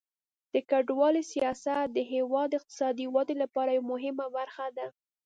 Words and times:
د 0.53 0.55
کډوالۍ 0.69 1.23
سیاست 1.33 1.85
د 1.91 1.97
هیواد 2.11 2.47
د 2.51 2.57
اقتصادي 2.59 3.05
ودې 3.15 3.35
لپاره 3.43 3.69
یوه 3.77 3.89
مهمه 3.93 4.25
برخه 4.37 4.65
ده. 4.77 4.87